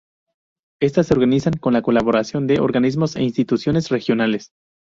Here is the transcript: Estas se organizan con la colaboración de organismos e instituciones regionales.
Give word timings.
Estas 0.81 1.05
se 1.05 1.13
organizan 1.13 1.53
con 1.53 1.73
la 1.73 1.83
colaboración 1.83 2.47
de 2.47 2.59
organismos 2.59 3.15
e 3.15 3.21
instituciones 3.21 3.89
regionales. 3.89 4.51